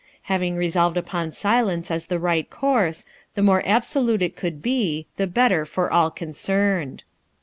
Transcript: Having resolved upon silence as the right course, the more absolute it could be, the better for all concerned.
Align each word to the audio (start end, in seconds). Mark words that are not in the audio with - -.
Having 0.23 0.55
resolved 0.55 0.97
upon 0.97 1.31
silence 1.31 1.91
as 1.91 2.07
the 2.07 2.17
right 2.17 2.49
course, 2.49 3.05
the 3.35 3.43
more 3.43 3.61
absolute 3.67 4.23
it 4.23 4.35
could 4.35 4.59
be, 4.59 5.05
the 5.17 5.27
better 5.27 5.63
for 5.63 5.91
all 5.91 6.09
concerned. 6.09 7.03